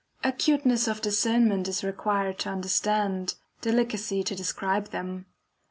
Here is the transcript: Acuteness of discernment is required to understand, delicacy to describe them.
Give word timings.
Acuteness 0.23 0.87
of 0.87 0.99
discernment 0.99 1.67
is 1.67 1.83
required 1.83 2.39
to 2.39 2.49
understand, 2.49 3.35
delicacy 3.61 4.23
to 4.23 4.33
describe 4.33 4.87
them. 4.87 5.27